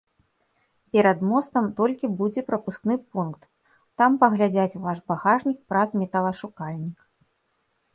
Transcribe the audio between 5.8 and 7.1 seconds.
металашукальнік.